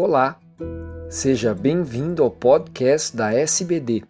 Olá, 0.00 0.38
seja 1.10 1.52
bem-vindo 1.52 2.22
ao 2.22 2.30
podcast 2.30 3.16
da 3.16 3.34
SBD. 3.34 4.04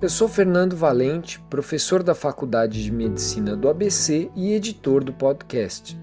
Eu 0.00 0.08
sou 0.08 0.26
Fernando 0.26 0.76
Valente, 0.76 1.38
professor 1.48 2.02
da 2.02 2.12
Faculdade 2.12 2.82
de 2.82 2.90
Medicina 2.90 3.54
do 3.54 3.68
ABC 3.68 4.32
e 4.34 4.52
editor 4.52 5.04
do 5.04 5.12
podcast. 5.12 5.96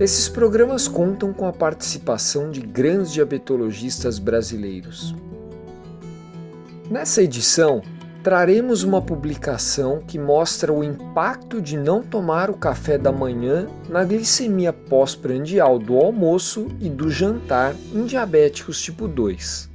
Esses 0.00 0.28
programas 0.28 0.88
contam 0.88 1.32
com 1.32 1.46
a 1.46 1.52
participação 1.52 2.50
de 2.50 2.60
grandes 2.60 3.12
diabetologistas 3.12 4.18
brasileiros. 4.18 5.14
Nessa 6.90 7.22
edição, 7.22 7.82
traremos 8.28 8.82
uma 8.82 9.00
publicação 9.00 10.04
que 10.04 10.18
mostra 10.18 10.70
o 10.70 10.84
impacto 10.84 11.62
de 11.62 11.78
não 11.78 12.02
tomar 12.02 12.50
o 12.50 12.58
café 12.58 12.98
da 12.98 13.10
manhã 13.10 13.66
na 13.88 14.04
glicemia 14.04 14.70
pós-prandial 14.70 15.78
do 15.78 15.96
almoço 15.96 16.66
e 16.78 16.90
do 16.90 17.10
jantar 17.10 17.74
em 17.90 18.04
diabéticos 18.04 18.82
tipo 18.82 19.08
2. 19.08 19.70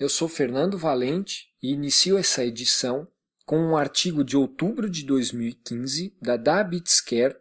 Eu 0.00 0.08
sou 0.08 0.26
Fernando 0.26 0.78
Valente 0.78 1.48
e 1.62 1.70
inicio 1.70 2.16
essa 2.16 2.42
edição 2.42 3.06
com 3.44 3.58
um 3.58 3.76
artigo 3.76 4.24
de 4.24 4.34
outubro 4.34 4.88
de 4.88 5.04
2015 5.04 6.16
da 6.18 6.38
Diabetes 6.38 7.02
Care 7.02 7.36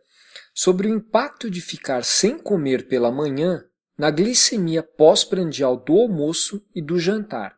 sobre 0.53 0.89
o 0.89 0.93
impacto 0.93 1.49
de 1.49 1.61
ficar 1.61 2.03
sem 2.03 2.37
comer 2.37 2.89
pela 2.89 3.09
manhã 3.09 3.63
na 3.97 4.11
glicemia 4.11 4.83
pós-prandial 4.83 5.77
do 5.77 5.93
almoço 5.93 6.61
e 6.75 6.81
do 6.81 6.99
jantar. 6.99 7.55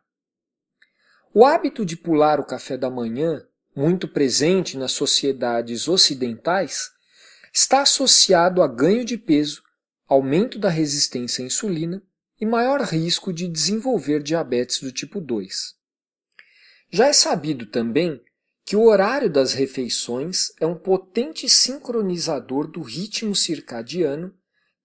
O 1.34 1.44
hábito 1.44 1.84
de 1.84 1.94
pular 1.94 2.40
o 2.40 2.44
café 2.44 2.76
da 2.78 2.88
manhã, 2.88 3.46
muito 3.76 4.08
presente 4.08 4.78
nas 4.78 4.92
sociedades 4.92 5.86
ocidentais, 5.86 6.90
está 7.52 7.82
associado 7.82 8.62
a 8.62 8.66
ganho 8.66 9.04
de 9.04 9.18
peso, 9.18 9.62
aumento 10.08 10.58
da 10.58 10.70
resistência 10.70 11.42
à 11.42 11.46
insulina 11.46 12.02
e 12.40 12.46
maior 12.46 12.80
risco 12.80 13.30
de 13.30 13.46
desenvolver 13.46 14.22
diabetes 14.22 14.80
do 14.80 14.90
tipo 14.90 15.20
2. 15.20 15.74
Já 16.90 17.08
é 17.08 17.12
sabido 17.12 17.66
também 17.66 18.22
que 18.64 18.74
o 18.74 18.84
horário 18.84 19.30
das 19.30 19.52
refeições 19.52 20.50
é 20.58 20.66
um 20.66 20.74
potente 20.74 21.46
sincronizador 21.46 22.66
do 22.66 22.80
ritmo 22.80 23.34
circadiano, 23.34 24.34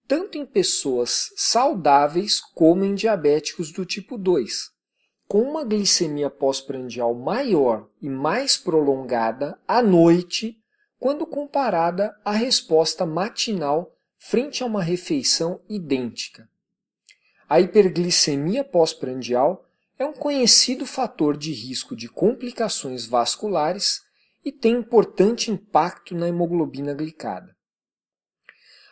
tanto 0.06 0.36
em 0.36 0.44
pessoas 0.44 1.30
saudáveis 1.36 2.38
como 2.38 2.84
em 2.84 2.94
diabéticos 2.94 3.72
do 3.72 3.86
tipo 3.86 4.18
2 4.18 4.73
com 5.26 5.42
uma 5.42 5.64
glicemia 5.64 6.28
pós-prandial 6.28 7.14
maior 7.14 7.88
e 8.00 8.08
mais 8.08 8.56
prolongada 8.56 9.58
à 9.66 9.82
noite, 9.82 10.58
quando 10.98 11.26
comparada 11.26 12.14
à 12.24 12.32
resposta 12.32 13.04
matinal 13.04 13.94
frente 14.18 14.62
a 14.62 14.66
uma 14.66 14.82
refeição 14.82 15.60
idêntica. 15.68 16.48
A 17.48 17.60
hiperglicemia 17.60 18.64
pós-prandial 18.64 19.64
é 19.98 20.04
um 20.04 20.12
conhecido 20.12 20.86
fator 20.86 21.36
de 21.36 21.52
risco 21.52 21.94
de 21.94 22.08
complicações 22.08 23.06
vasculares 23.06 24.02
e 24.44 24.50
tem 24.50 24.74
importante 24.74 25.50
impacto 25.50 26.14
na 26.14 26.28
hemoglobina 26.28 26.94
glicada. 26.94 27.54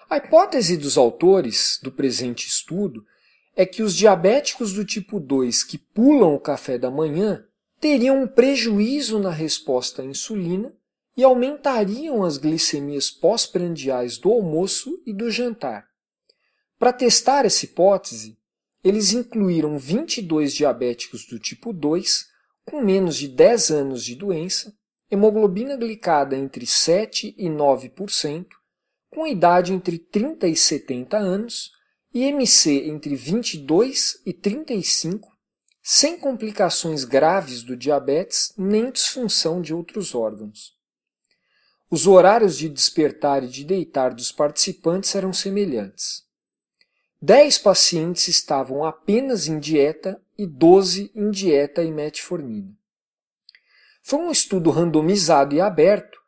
A 0.09 0.19
hipótese 0.19 0.77
dos 0.77 0.99
autores 0.99 1.79
do 1.83 1.91
presente 1.91 2.47
estudo 2.47 3.05
é 3.55 3.67
que 3.67 3.83
os 3.83 3.95
diabéticos 3.95 4.73
do 4.73 4.85
tipo 4.85 5.21
2 5.21 5.63
que 5.65 5.79
pulam 5.79 6.35
o 6.35 6.41
café 6.41 6.79
da 6.79 6.91
manhã 6.91 7.45
teriam 7.81 8.23
um 8.23 8.27
prejuízo 8.27 9.19
na 9.19 9.31
resposta 9.31 10.03
à 10.03 10.05
insulina 10.05 10.73
e 11.17 11.23
aumentariam 11.23 12.23
as 12.23 12.39
glicemias 12.39 13.11
pós-prandiais 13.11 14.17
do 14.17 14.31
almoço 14.31 15.03
e 15.05 15.13
do 15.13 15.31
jantar. 15.31 15.87
Para 16.79 16.93
testar 16.93 17.45
essa 17.45 17.65
hipótese, 17.65 18.39
eles 18.83 19.13
incluíram 19.13 19.79
22 19.79 20.55
diabéticos 20.55 21.27
do 21.27 21.39
tipo 21.39 21.73
2 21.73 22.27
com 22.65 22.81
menos 22.81 23.17
de 23.17 23.29
10 23.29 23.71
anos 23.71 24.05
de 24.05 24.15
doença, 24.15 24.75
hemoglobina 25.11 25.77
glicada 25.77 26.37
entre 26.37 26.67
7 26.67 27.35
e 27.37 27.49
9%, 27.49 28.47
com 29.11 29.27
idade 29.27 29.73
entre 29.73 29.99
30 29.99 30.49
e 30.49 30.57
70 30.57 31.19
anos 31.19 31.71
IMC 32.15 32.91
entre 32.91 33.17
22 33.17 34.21
e 34.27 34.35
35, 34.35 35.35
sem 35.83 36.19
complicações 36.19 37.05
graves 37.05 37.63
do 37.63 37.75
diabetes 37.75 38.53
nem 38.55 38.91
disfunção 38.91 39.63
de 39.63 39.73
outros 39.73 40.15
órgãos. 40.15 40.77
Os 41.91 42.07
horários 42.07 42.59
de 42.59 42.69
despertar 42.69 43.43
e 43.43 43.49
de 43.49 43.65
deitar 43.65 44.13
dos 44.13 44.31
participantes 44.31 45.15
eram 45.15 45.33
semelhantes. 45.33 46.23
Dez 47.21 47.57
pacientes 47.57 48.29
estavam 48.29 48.85
apenas 48.85 49.47
em 49.47 49.59
dieta 49.59 50.21
e 50.37 50.47
12 50.47 51.11
em 51.15 51.31
dieta 51.31 51.83
e 51.83 51.91
metformina. 51.91 52.77
Foi 54.03 54.19
um 54.19 54.31
estudo 54.31 54.69
randomizado 54.69 55.55
e 55.55 55.63
aberto, 55.63 56.19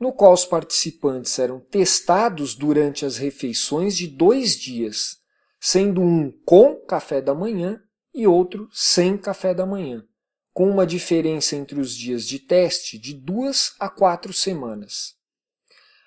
no 0.00 0.10
qual 0.10 0.32
os 0.32 0.46
participantes 0.46 1.38
eram 1.38 1.60
testados 1.60 2.54
durante 2.54 3.04
as 3.04 3.18
refeições 3.18 3.94
de 3.94 4.06
dois 4.06 4.56
dias 4.56 5.22
sendo 5.66 6.02
um 6.02 6.30
com 6.44 6.74
café 6.74 7.22
da 7.22 7.34
manhã 7.34 7.82
e 8.14 8.26
outro 8.26 8.68
sem 8.70 9.16
café 9.16 9.54
da 9.54 9.64
manhã, 9.64 10.04
com 10.52 10.68
uma 10.68 10.86
diferença 10.86 11.56
entre 11.56 11.80
os 11.80 11.96
dias 11.96 12.28
de 12.28 12.38
teste 12.38 12.98
de 12.98 13.14
duas 13.14 13.72
a 13.80 13.88
quatro 13.88 14.30
semanas. 14.30 15.14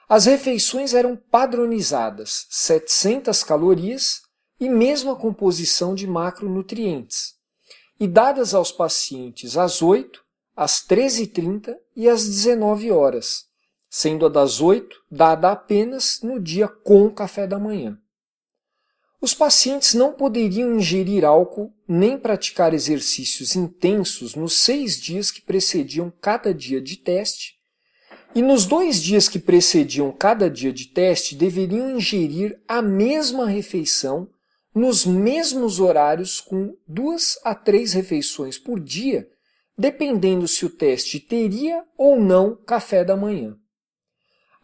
As 0.08 0.28
refeições 0.28 0.94
eram 0.94 1.16
padronizadas, 1.16 2.46
700 2.52 3.44
calorias 3.44 4.22
e 4.60 4.70
mesma 4.70 5.16
composição 5.16 5.96
de 5.96 6.06
macronutrientes, 6.06 7.34
e 8.00 8.08
dadas 8.08 8.54
aos 8.54 8.72
pacientes 8.72 9.58
às 9.58 9.82
8, 9.82 10.24
às 10.56 10.86
13h30 10.86 11.76
e 11.96 12.08
às 12.08 12.28
19 12.28 12.92
horas, 12.92 13.48
sendo 13.90 14.28
a 14.28 14.30
das 14.30 14.62
8 14.62 14.96
dada 15.10 15.52
apenas 15.52 16.22
no 16.22 16.40
dia 16.40 16.68
com 16.68 17.10
café 17.10 17.48
da 17.48 17.58
manhã. 17.58 18.00
Os 19.28 19.34
pacientes 19.34 19.94
não 19.94 20.14
poderiam 20.14 20.78
ingerir 20.78 21.26
álcool 21.26 21.74
nem 21.86 22.18
praticar 22.18 22.74
exercícios 22.74 23.58
intensos 23.58 24.36
nos 24.36 24.54
seis 24.54 24.98
dias 24.98 25.30
que 25.30 25.42
precediam 25.42 26.10
cada 26.22 26.54
dia 26.54 26.80
de 26.80 26.96
teste, 26.96 27.56
e 28.34 28.42
nos 28.42 28.66
dois 28.66 29.04
dias 29.04 29.28
que 29.28 29.38
precediam 29.38 30.14
cada 30.14 30.50
dia 30.50 30.72
de 30.72 30.86
teste 30.86 31.36
deveriam 31.36 31.98
ingerir 31.98 32.58
a 32.66 32.82
mesma 32.82 33.50
refeição 33.50 34.30
nos 34.74 35.06
mesmos 35.06 35.82
horários, 35.82 36.40
com 36.40 36.74
duas 36.88 37.38
a 37.44 37.54
três 37.54 37.92
refeições 37.92 38.58
por 38.58 38.80
dia, 38.80 39.28
dependendo 39.78 40.48
se 40.48 40.66
o 40.66 40.70
teste 40.70 41.20
teria 41.20 41.84
ou 41.98 42.18
não 42.18 42.56
café 42.56 43.04
da 43.04 43.18
manhã. 43.18 43.58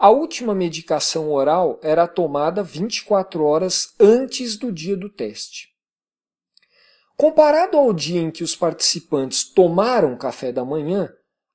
A 0.04 0.10
última 0.10 0.54
medicação 0.54 1.32
oral 1.32 1.80
era 1.82 2.06
tomada 2.06 2.62
24 2.62 3.42
horas 3.42 3.94
antes 3.98 4.58
do 4.58 4.70
dia 4.70 4.98
do 4.98 5.08
teste. 5.08 5.70
Comparado 7.16 7.78
ao 7.78 7.94
dia 7.94 8.20
em 8.20 8.30
que 8.30 8.44
os 8.44 8.54
participantes 8.54 9.46
tomaram 9.46 10.18
café 10.18 10.52
da 10.52 10.66
manhã, 10.66 11.10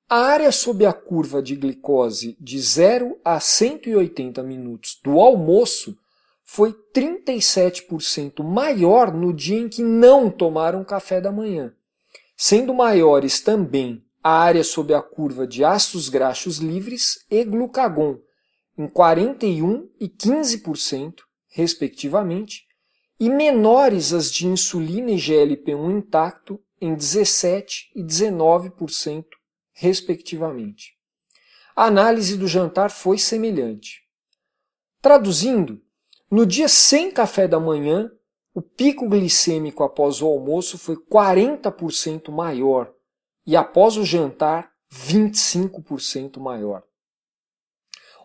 a 0.09 0.21
área 0.21 0.51
sob 0.51 0.87
a 0.87 0.95
curva 0.95 1.43
de 1.43 1.55
glicose 1.57 2.39
de 2.41 2.59
0 2.59 3.21
a 3.23 3.39
180 3.39 4.43
minutos 4.43 4.99
do 5.05 5.21
almoço 5.21 5.95
foi 6.43 6.75
37% 6.95 8.43
maior 8.43 9.13
no 9.13 9.35
dia 9.35 9.61
em 9.61 9.69
que 9.69 9.83
não 9.83 10.31
tomaram 10.31 10.83
café 10.85 11.21
da 11.21 11.31
manhã, 11.31 11.75
sendo 12.35 12.73
maiores 12.73 13.43
também 13.43 14.03
a 14.25 14.31
área 14.31 14.65
sob 14.65 14.95
a 14.95 15.03
curva 15.03 15.47
de 15.47 15.63
ácidos 15.63 16.09
graxos 16.09 16.57
livres 16.57 17.27
e 17.31 17.45
glucagon, 17.45 18.19
em 18.79 18.87
41% 18.87 19.89
e 19.99 20.09
15%, 20.09 21.17
respectivamente, 21.51 22.63
e 23.19 23.29
menores 23.29 24.13
as 24.13 24.31
de 24.31 24.47
insulina 24.47 25.11
e 25.11 25.17
GLP-1 25.17 25.99
intacto 25.99 26.61
em 26.81 26.95
17% 26.95 27.67
e 27.97 28.03
19%, 28.03 29.25
respectivamente. 29.73 30.93
A 31.75 31.87
análise 31.87 32.37
do 32.37 32.47
jantar 32.47 32.91
foi 32.91 33.19
semelhante. 33.19 34.03
Traduzindo, 35.03 35.83
no 36.31 36.47
dia 36.47 36.69
sem 36.69 37.11
café 37.11 37.49
da 37.49 37.59
manhã, 37.59 38.11
o 38.55 38.63
pico 38.63 39.09
glicêmico 39.09 39.83
após 39.83 40.21
o 40.21 40.27
almoço 40.27 40.79
foi 40.79 40.97
40% 40.97 42.31
maior 42.31 42.93
e 43.47 43.57
após 43.57 43.97
o 43.97 44.05
jantar, 44.05 44.71
25% 44.93 46.39
maior. 46.41 46.83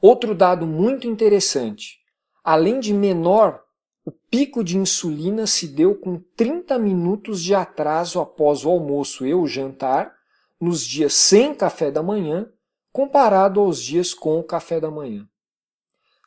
Outro 0.03 0.35
dado 0.35 0.67
muito 0.67 1.07
interessante: 1.07 1.99
além 2.43 2.81
de 2.81 2.93
menor, 2.93 3.63
o 4.03 4.11
pico 4.11 4.61
de 4.61 4.77
insulina 4.77 5.47
se 5.47 5.65
deu 5.65 5.95
com 5.95 6.19
30 6.35 6.77
minutos 6.77 7.41
de 7.41 7.55
atraso 7.55 8.19
após 8.19 8.65
o 8.65 8.69
almoço 8.69 9.25
e 9.25 9.33
o 9.33 9.47
jantar, 9.47 10.13
nos 10.59 10.85
dias 10.85 11.13
sem 11.13 11.55
café 11.55 11.89
da 11.89 12.03
manhã, 12.03 12.51
comparado 12.91 13.61
aos 13.61 13.81
dias 13.81 14.13
com 14.13 14.37
o 14.37 14.43
café 14.43 14.77
da 14.77 14.91
manhã. 14.91 15.25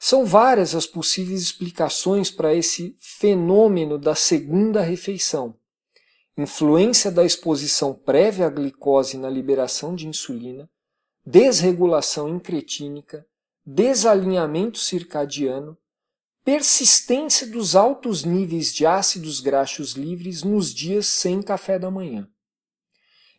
São 0.00 0.24
várias 0.24 0.74
as 0.74 0.86
possíveis 0.86 1.42
explicações 1.42 2.30
para 2.30 2.54
esse 2.54 2.96
fenômeno 2.98 3.98
da 3.98 4.14
segunda 4.14 4.80
refeição. 4.80 5.54
Influência 6.34 7.10
da 7.10 7.26
exposição 7.26 7.92
prévia 7.92 8.46
à 8.46 8.48
glicose 8.48 9.18
na 9.18 9.28
liberação 9.28 9.94
de 9.94 10.08
insulina, 10.08 10.66
desregulação 11.26 12.26
incretínica, 12.26 13.26
desalinhamento 13.66 14.78
circadiano, 14.78 15.76
persistência 16.44 17.48
dos 17.48 17.74
altos 17.74 18.22
níveis 18.24 18.72
de 18.72 18.86
ácidos 18.86 19.40
graxos 19.40 19.94
livres 19.94 20.44
nos 20.44 20.72
dias 20.72 21.08
sem 21.08 21.42
café 21.42 21.76
da 21.76 21.90
manhã. 21.90 22.28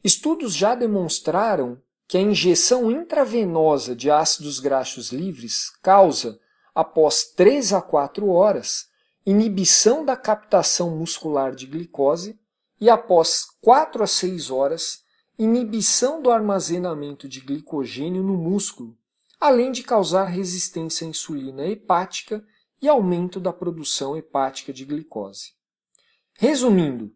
Estudos 0.03 0.53
já 0.53 0.75
demonstraram 0.75 1.81
que 2.05 2.17
a 2.17 2.21
injeção 2.21 2.91
intravenosa 2.91 3.95
de 3.95 4.11
ácidos 4.11 4.59
graxos 4.59 5.13
livres 5.13 5.71
causa, 5.81 6.37
após 6.75 7.23
3 7.23 7.71
a 7.71 7.81
4 7.81 8.27
horas, 8.29 8.87
inibição 9.25 10.03
da 10.03 10.17
captação 10.17 10.97
muscular 10.97 11.55
de 11.55 11.65
glicose 11.65 12.37
e 12.81 12.89
após 12.89 13.45
4 13.61 14.03
a 14.03 14.07
6 14.07 14.51
horas, 14.51 15.03
inibição 15.39 16.21
do 16.21 16.31
armazenamento 16.31 17.29
de 17.29 17.39
glicogênio 17.39 18.23
no 18.23 18.35
músculo, 18.35 18.96
além 19.39 19.71
de 19.71 19.83
causar 19.83 20.25
resistência 20.25 21.05
à 21.05 21.09
insulina 21.09 21.65
hepática 21.65 22.43
e 22.81 22.87
aumento 22.87 23.39
da 23.39 23.53
produção 23.53 24.15
hepática 24.15 24.73
de 24.73 24.85
glicose. 24.85 25.53
Resumindo, 26.33 27.13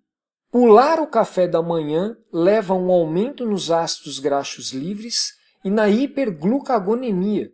pular 0.50 1.00
o 1.00 1.08
café 1.08 1.48
da 1.48 1.62
manhã 1.62 2.18
leva 2.32 2.74
a 2.74 2.78
um 2.78 2.92
aumento 2.92 3.46
nos 3.46 3.72
ácidos 3.72 4.20
graxos 4.20 4.72
livres 4.72 5.34
e 5.64 5.70
na 5.70 5.90
hiperglucagonemia, 5.90 7.52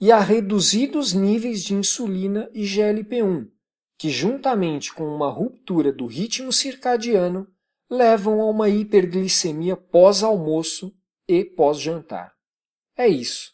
e 0.00 0.12
a 0.12 0.20
reduzidos 0.20 1.12
níveis 1.12 1.62
de 1.62 1.74
insulina 1.74 2.50
e 2.52 2.62
GLP-1, 2.62 3.48
que 3.98 4.10
juntamente 4.10 4.92
com 4.92 5.04
uma 5.04 5.30
ruptura 5.30 5.92
do 5.92 6.06
ritmo 6.06 6.52
circadiano 6.52 7.48
levam 7.90 8.40
a 8.40 8.50
uma 8.50 8.68
hiperglicemia 8.68 9.76
pós-almoço 9.76 10.92
e 11.28 11.44
pós-jantar. 11.44 12.32
É 12.96 13.08
isso. 13.08 13.53